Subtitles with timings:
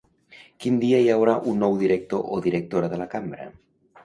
[0.63, 3.49] Quin dia hi haurà un nou director o directora de la Cambra?